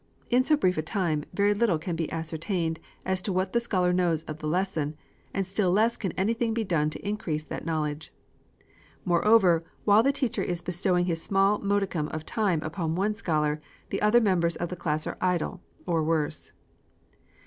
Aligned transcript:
In 0.31 0.43
so 0.43 0.57
brief 0.57 0.79
a 0.79 0.81
time, 0.81 1.25
very 1.31 1.53
little 1.53 1.77
can 1.77 1.95
be 1.95 2.11
ascertained 2.11 2.79
as 3.05 3.21
to 3.21 3.31
what 3.31 3.53
the 3.53 3.59
scholar 3.59 3.93
knows 3.93 4.23
of 4.23 4.39
the 4.39 4.47
lesson, 4.47 4.95
and 5.31 5.45
still 5.45 5.69
less 5.71 5.95
can 5.95 6.11
anything 6.13 6.55
be 6.55 6.63
done 6.63 6.89
to 6.89 7.07
increase 7.07 7.43
that 7.43 7.67
knowledge. 7.67 8.11
Moreover, 9.05 9.63
while 9.85 10.01
the 10.01 10.11
teacher 10.11 10.41
is 10.41 10.63
bestowing 10.63 11.05
his 11.05 11.21
small 11.21 11.59
modicum 11.59 12.07
of 12.07 12.25
time 12.25 12.63
upon 12.63 12.95
one 12.95 13.13
scholar, 13.13 13.61
all 13.61 13.85
the 13.91 14.01
other 14.01 14.21
members 14.21 14.55
of 14.55 14.69
the 14.69 14.75
class 14.75 15.05
are 15.05 15.19
idle, 15.21 15.61
or 15.85 16.01
worse. 16.03 16.51